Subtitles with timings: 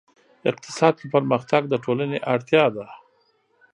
[0.49, 2.85] اقتصاد کې پرمختګ د ټولنې اړتیا ده.